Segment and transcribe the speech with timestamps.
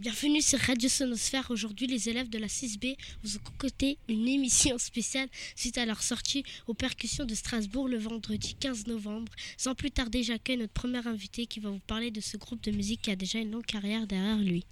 [0.00, 1.50] Bienvenue sur Radio Sonosphère.
[1.50, 6.02] Aujourd'hui, les élèves de la 6B vous ont concocté une émission spéciale suite à leur
[6.02, 9.30] sortie aux percussions de Strasbourg le vendredi 15 novembre.
[9.58, 12.70] Sans plus tarder, j'accueille notre premier invité qui va vous parler de ce groupe de
[12.70, 14.64] musique qui a déjà une longue carrière derrière lui.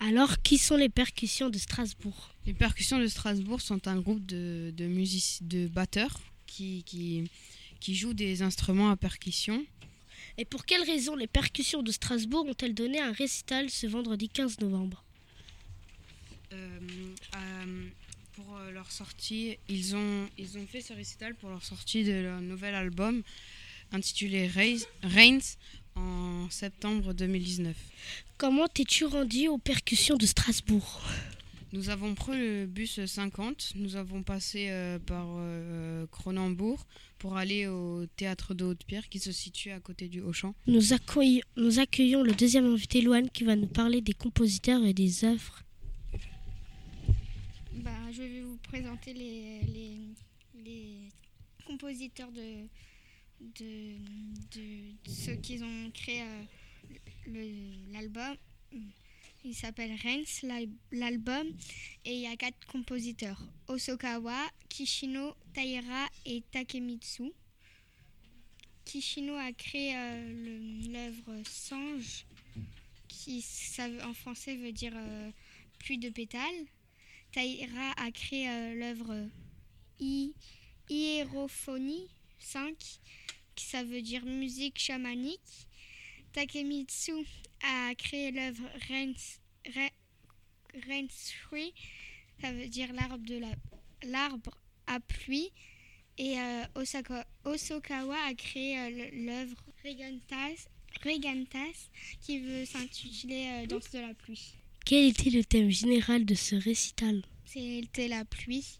[0.00, 2.34] Alors, qui sont les percussions de Strasbourg?
[2.44, 4.86] Les percussions de Strasbourg sont un groupe de, de,
[5.46, 7.30] de batteurs qui, qui,
[7.80, 9.64] qui jouent des instruments à percussion.
[10.36, 14.58] Et pour quelles raisons les percussions de Strasbourg ont-elles donné un récital ce vendredi 15
[14.60, 15.04] novembre?
[16.52, 16.78] Euh,
[17.36, 17.86] euh,
[18.32, 22.12] Pour euh, leur sortie, ils ont, ils ont fait ce récital pour leur sortie de
[22.12, 23.22] leur nouvel album
[23.92, 25.56] intitulé Reigns
[25.94, 27.76] en septembre 2019.
[28.36, 31.02] Comment t'es-tu rendu aux percussions de Strasbourg?
[31.74, 36.86] Nous avons pris le bus 50, nous avons passé euh, par euh, Cronenbourg
[37.18, 40.54] pour aller au théâtre de Haute-Pierre qui se situe à côté du Auchan.
[40.68, 44.94] Nous, accueillons, nous accueillons le deuxième invité, Loane, qui va nous parler des compositeurs et
[44.94, 45.64] des œuvres.
[47.72, 49.98] Bah, je vais vous présenter les, les,
[50.64, 51.08] les
[51.66, 52.68] compositeurs de,
[53.40, 53.96] de,
[54.56, 58.36] de, ceux qui ont créé euh, l'album.
[59.46, 60.42] Il s'appelle Rens,
[60.90, 61.46] l'album,
[62.06, 64.38] et il y a quatre compositeurs Osokawa,
[64.70, 67.30] Kishino, Taira et Takemitsu.
[68.86, 72.24] Kishino a créé euh, l'œuvre Sange,
[73.06, 73.44] qui
[74.02, 75.30] en français veut dire euh,
[75.78, 76.64] pluie de pétales.
[77.30, 79.28] Taira a créé euh, l'œuvre
[80.88, 82.08] Hierophonie
[82.38, 82.74] 5,
[83.54, 85.68] qui ça veut dire musique chamanique.
[86.32, 87.26] Takemitsu
[87.64, 89.40] a créé l'œuvre Rens,
[92.40, 93.48] ça veut dire l'arbre de la
[94.02, 94.50] l'arbre
[94.86, 95.50] à pluie.
[96.16, 100.68] Et euh, Osaka, Osokawa a créé euh, l'œuvre Regantas,
[101.04, 104.54] Regantas, qui veut s'intituler euh, Danse de la pluie.
[104.84, 107.22] Quel était le thème général de ce récital?
[107.46, 108.78] C'était la pluie.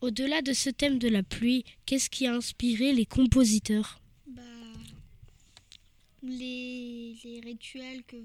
[0.00, 4.00] Au-delà de ce thème de la pluie, qu'est-ce qui a inspiré les compositeurs?
[6.26, 8.16] Les, rituels que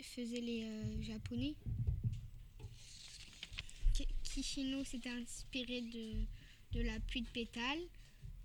[0.00, 1.54] faisaient les euh, Japonais.
[4.22, 6.12] Kishino s'est inspiré de,
[6.72, 7.86] de la pluie de pétales,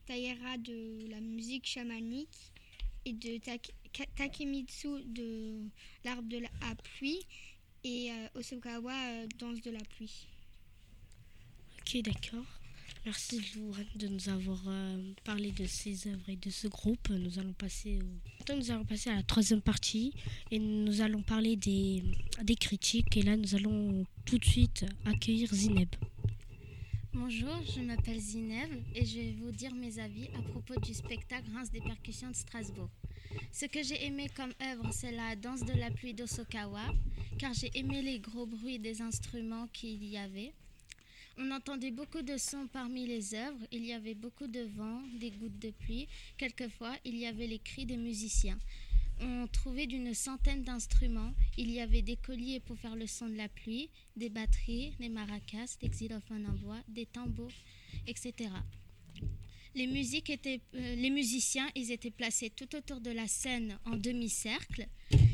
[0.06, 2.54] Taira de la musique chamanique
[3.06, 3.40] et de
[4.16, 5.66] Takemitsu de
[6.06, 7.26] l'arbre de la à pluie
[7.84, 10.28] et euh, Osokawa euh, danse de la pluie.
[11.80, 12.61] Ok, d'accord.
[13.04, 13.42] Merci
[13.96, 17.10] de nous avoir euh, parlé de ces œuvres et de ce groupe.
[17.10, 18.00] Nous allons passer
[18.56, 20.14] nous allons passer à la troisième partie
[20.52, 22.04] et nous allons parler des,
[22.44, 23.16] des critiques.
[23.18, 25.90] Et là, nous allons tout de suite accueillir Zineb.
[27.14, 31.50] Bonjour, je m'appelle Zineb et je vais vous dire mes avis à propos du spectacle
[31.54, 32.90] Reims des percussions de Strasbourg.
[33.52, 36.94] Ce que j'ai aimé comme œuvre, c'est la danse de la pluie d'Osokawa,
[37.38, 40.54] car j'ai aimé les gros bruits des instruments qu'il y avait.
[41.44, 45.32] On entendait beaucoup de sons parmi les œuvres, il y avait beaucoup de vent, des
[45.32, 46.08] gouttes de pluie,
[46.38, 48.60] quelquefois il y avait les cris des musiciens.
[49.20, 53.36] On trouvait d'une centaine d'instruments, il y avait des colliers pour faire le son de
[53.38, 57.50] la pluie, des batteries, des maracas, des xylophones en bois, des tambours,
[58.06, 58.52] etc.
[59.74, 64.86] Les, euh, les musiciens, ils étaient placés tout autour de la scène en demi-cercle.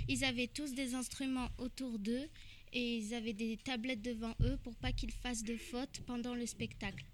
[0.08, 2.30] Ils avaient tous des instruments autour d'eux
[2.74, 6.46] et ils avaient des tablettes devant eux pour pas qu'ils fassent de fautes pendant le
[6.46, 7.06] spectacle.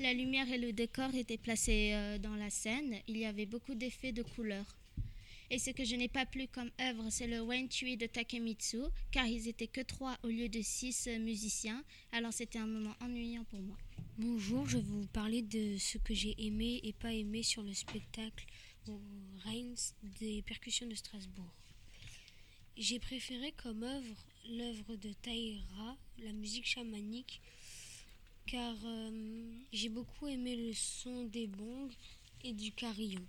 [0.00, 2.96] La lumière et le décor étaient placés euh, dans la scène.
[3.06, 4.76] Il y avait beaucoup d'effets de couleurs.
[5.50, 8.82] Et ce que je n'ai pas plu comme œuvre, c'est le Wen Tui de Takemitsu,
[9.10, 11.84] car ils étaient que trois au lieu de six euh, musiciens.
[12.12, 13.76] Alors c'était un moment ennuyant pour moi.
[14.18, 17.72] Bonjour, je vais vous parler de ce que j'ai aimé et pas aimé sur le
[17.72, 18.46] spectacle
[19.44, 21.54] Reims des percussions de Strasbourg.
[22.76, 27.40] J'ai préféré comme œuvre l'œuvre de Taïra, la musique chamanique,
[28.46, 31.90] car euh, j'ai beaucoup aimé le son des bongs
[32.44, 33.24] et du carillon.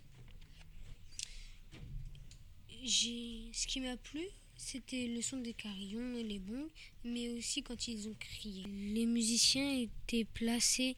[2.82, 4.22] Ce qui m'a plu,
[4.56, 6.70] c'était le son des carillons et les bongs,
[7.04, 8.64] mais aussi quand ils ont crié.
[8.94, 10.96] Les musiciens étaient placés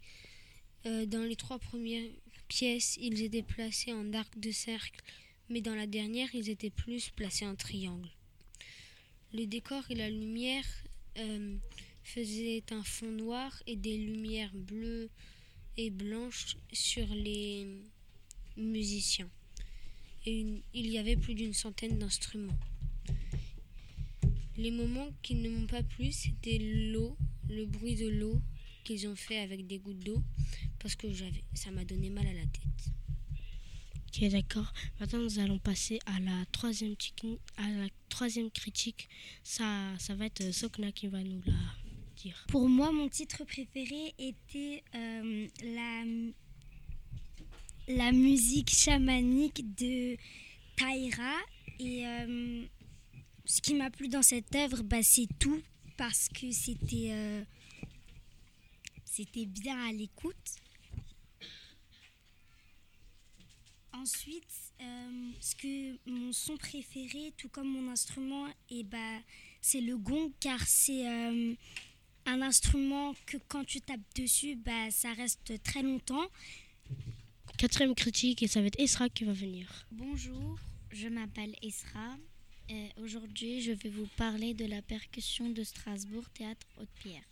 [0.87, 2.11] euh, dans les trois premières
[2.49, 5.01] pièces, ils étaient placés en arc de cercle,
[5.49, 8.11] mais dans la dernière, ils étaient plus placés en triangle.
[9.35, 10.67] Le décor et la lumière
[11.19, 11.57] euh,
[12.03, 15.09] faisaient un fond noir et des lumières bleues
[15.77, 17.67] et blanches sur les
[18.57, 19.31] musiciens.
[20.27, 22.59] Et il y avait plus d'une centaine d'instruments.
[24.57, 27.17] Les moments qui ne m'ont pas plu, c'était l'eau,
[27.49, 28.41] le bruit de l'eau
[28.85, 30.23] qu'ils ont fait avec des gouttes d'eau,
[30.79, 31.07] parce que
[31.55, 32.93] ça m'a donné mal à la tête.
[34.09, 34.73] Ok, d'accord.
[35.01, 36.95] Maintenant, nous allons passer à la troisième,
[37.57, 39.09] la troisième critique,
[39.43, 39.65] ça,
[39.99, 41.55] ça va être Sokna qui va nous la
[42.17, 42.45] dire.
[42.49, 46.05] Pour moi, mon titre préféré était euh, la,
[47.89, 50.17] la musique chamanique de
[50.77, 51.37] Taïra.
[51.79, 52.65] Et euh,
[53.47, 55.63] ce qui m'a plu dans cette œuvre, bah, c'est tout
[55.97, 57.43] parce que c'était euh,
[59.05, 60.49] c'était bien à l'écoute.
[63.95, 69.19] Ensuite, euh, ce que mon son préféré, tout comme mon instrument, et bah,
[69.61, 71.55] c'est le gong car c'est euh,
[72.27, 76.27] un instrument que quand tu tapes dessus, bah, ça reste très longtemps.
[77.59, 79.87] Quatrième critique, et ça va être Esra qui va venir.
[79.93, 80.59] Bonjour,
[80.91, 82.17] je m'appelle Esra.
[82.69, 87.23] Et Aujourd'hui, je vais vous parler de la percussion de Strasbourg Théâtre Haute-Pierre.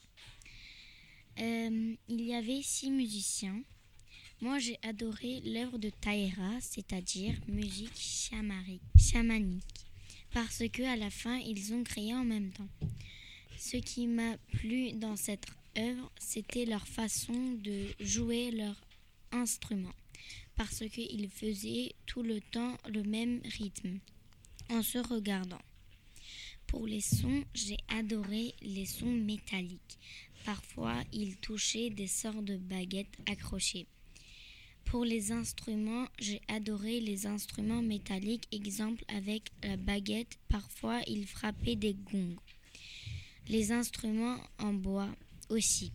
[1.39, 3.63] Euh, il y avait six musiciens.
[4.43, 7.93] Moi, j'ai adoré l'œuvre de Taïra, c'est-à-dire musique
[8.97, 9.87] chamanique,
[10.33, 12.69] parce que à la fin, ils ont créé en même temps.
[13.59, 15.45] Ce qui m'a plu dans cette
[15.77, 18.81] œuvre, c'était leur façon de jouer leur
[19.31, 19.93] instrument,
[20.57, 23.99] parce qu'ils faisaient tout le temps le même rythme,
[24.71, 25.61] en se regardant.
[26.67, 29.99] Pour les sons, j'ai adoré les sons métalliques.
[30.47, 33.87] Parfois, ils touchaient des sortes de baguettes accrochées.
[34.91, 40.37] Pour les instruments, j'ai adoré les instruments métalliques, exemple avec la baguette.
[40.49, 42.35] Parfois, ils frappaient des gongs.
[43.47, 45.09] Les instruments en bois
[45.49, 45.93] aussi.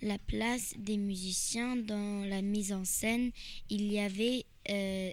[0.00, 3.32] La place des musiciens dans la mise en scène,
[3.68, 5.12] il y avait euh,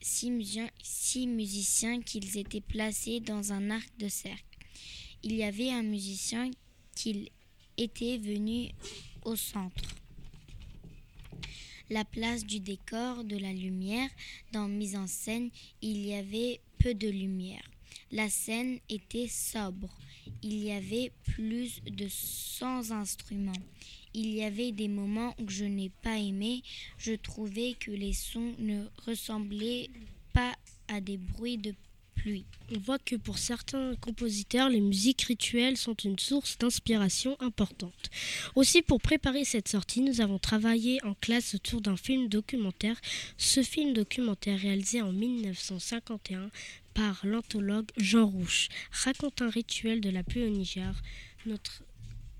[0.00, 4.58] six, musiciens, six musiciens qu'ils étaient placés dans un arc de cercle.
[5.22, 6.50] Il y avait un musicien
[6.96, 7.30] qui
[7.76, 8.72] était venu
[9.24, 9.99] au centre.
[11.90, 14.08] La place du décor, de la lumière,
[14.52, 15.50] dans mise en scène,
[15.82, 17.68] il y avait peu de lumière.
[18.12, 19.88] La scène était sobre.
[20.40, 23.60] Il y avait plus de 100 instruments.
[24.14, 26.62] Il y avait des moments que je n'ai pas aimé.
[26.96, 29.90] Je trouvais que les sons ne ressemblaient
[30.32, 30.54] pas
[30.86, 31.74] à des bruits de
[32.20, 32.44] pluie.
[32.74, 38.10] On voit que pour certains compositeurs, les musiques rituelles sont une source d'inspiration importante.
[38.54, 43.00] Aussi, pour préparer cette sortie, nous avons travaillé en classe autour d'un film documentaire.
[43.38, 46.50] Ce film documentaire, réalisé en 1951
[46.94, 50.94] par l'anthologue Jean Rouche, raconte un rituel de la pluie au Niger.
[51.46, 51.82] Notre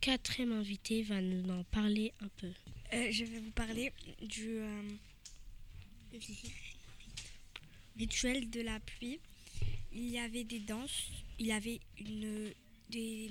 [0.01, 2.49] quatrième invité va nous en parler un peu.
[2.93, 4.83] Euh, je vais vous parler du euh,
[7.97, 9.19] rituel de la pluie.
[9.93, 11.09] Il y avait des danses,
[11.39, 12.53] il y avait une,
[12.91, 13.31] des,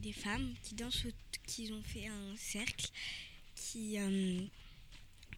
[0.00, 1.06] des femmes qui dansent,
[1.46, 2.86] qui ont fait un cercle,
[3.54, 4.40] qui euh,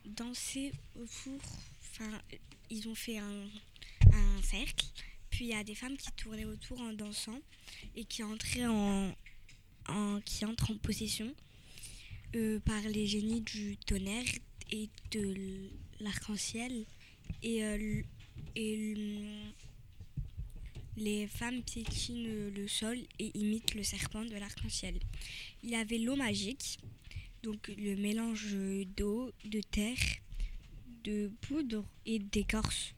[0.05, 1.41] dansaient autour,
[1.81, 2.21] enfin,
[2.71, 3.45] ils ont fait un,
[4.13, 4.85] un cercle,
[5.31, 7.41] puis il y a des femmes qui tournaient autour en dansant
[7.97, 9.15] et qui entraient en,
[10.25, 11.35] qui entrent en possession
[12.35, 14.25] euh, par les génies du tonnerre
[14.71, 15.71] et de
[16.01, 16.85] l'arc-en-ciel.
[17.43, 18.03] Et, euh,
[18.55, 19.53] et l-
[20.99, 24.99] les femmes piétinent le sol et imitent le serpent de l'arc-en-ciel.
[25.63, 26.79] Il y avait l'eau magique,
[27.43, 28.55] donc le mélange
[28.97, 29.97] d'eau, de terre,
[31.05, 32.95] de poudre et d'écorce.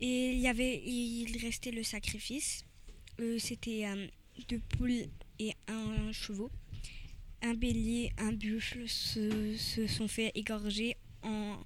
[0.00, 2.64] Et il y avait, il restait le sacrifice.
[3.20, 4.06] Euh, C'était euh,
[4.48, 5.06] deux poules
[5.38, 6.50] et un chevaux
[7.44, 11.56] un bélier, un buffle se, sont fait égorger en,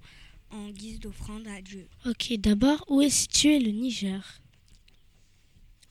[0.50, 4.40] en guise d'offrande à Dieu Ok, d'abord, où est situé le Niger?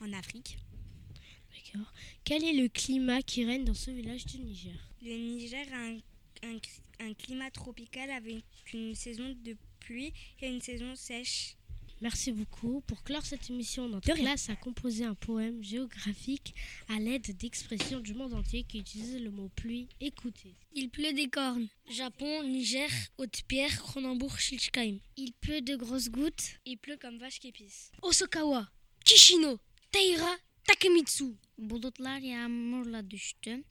[0.01, 0.57] En Afrique.
[1.51, 1.91] D'accord.
[2.23, 4.75] Quel est le climat qui règne dans ce village du Niger?
[5.01, 5.97] Le Niger a un,
[6.43, 6.59] un-
[7.09, 11.55] un climat tropical avec une saison de pluie et une saison sèche.
[11.99, 12.81] Merci beaucoup.
[12.81, 16.53] Pour clore cette émission, notre classe a composé un poème géographique
[16.89, 19.87] à l'aide d'expressions du monde entier qui utilisent le mot pluie.
[19.99, 20.53] Écoutez.
[20.73, 21.67] Il pleut des cornes.
[21.89, 22.87] Japon, Niger,
[23.17, 24.99] Haute-Pierre, Cronenbourg, Schiltigheim.
[25.17, 26.59] Il pleut de grosses gouttes.
[26.65, 27.91] Il pleut comme vache qui pisse.
[28.03, 28.69] Osokawa,
[29.03, 29.57] Kishino,
[29.97, 30.37] Taira,
[30.67, 31.25] Takemitsu.
[31.57, 33.63] Bulutlar yağmurla düştü.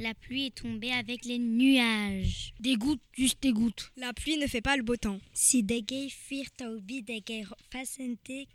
[0.00, 2.52] La pluie est tombée avec les nuages.
[2.60, 3.90] Des gouttes, juste des gouttes.
[3.96, 5.20] La pluie ne fait pas le beau temps.
[5.32, 8.46] Si degay fir taubi degay facente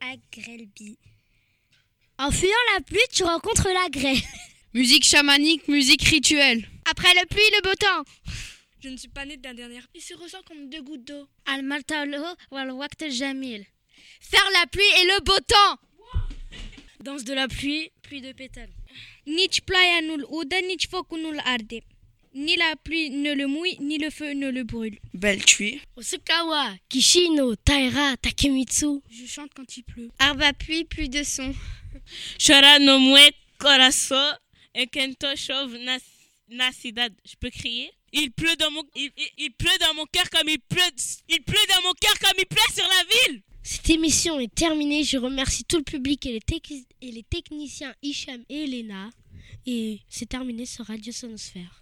[0.00, 0.98] agrelbi.
[2.18, 4.22] En fuyant la pluie, tu rencontres la grêle.
[4.74, 6.68] Musique chamanique, musique rituelle.
[6.90, 8.04] Après la pluie, le beau temps.
[8.80, 9.80] Je ne suis pas née d'un dernier.
[9.94, 11.28] Il se ressent comme deux gouttes d'eau.
[11.46, 13.64] Al maltalo wal waqt jamil.
[14.20, 15.78] Faire la pluie et le beau temps.
[17.02, 18.72] Danse de la pluie, pluie de pétales.
[19.26, 21.78] Nici ploaia nu-l udă, nici focul nu-l arde.
[22.34, 24.98] ni la pluie ne le mouille, ni le feu ne le brûle.
[25.12, 25.80] Belle tui.
[25.96, 29.02] Osukawa, Kishino, Taira, Takemitsu.
[29.10, 30.10] Je chante quand il pleut.
[30.18, 31.54] Arba pluie, plus de son.
[32.38, 34.16] Shora no mue corazo
[34.74, 35.76] et kento chauve
[36.48, 37.12] nacidad.
[37.24, 37.90] Je peux crier?
[38.12, 40.96] Il pleut dans mon il, il, il pleut dans mon cœur comme il pleut
[41.28, 43.42] il pleut dans mon cœur comme il pleut sur la ville.
[43.62, 45.04] Cette émission est terminée.
[45.04, 46.40] Je remercie tout le public et
[47.02, 49.10] les, techniciens Hicham et Elena.
[49.66, 51.81] Et c'est terminé sur Radio Sonosphère.